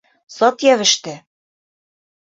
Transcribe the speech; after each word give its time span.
Сат 0.37 0.57
йәбеште. 0.69 1.15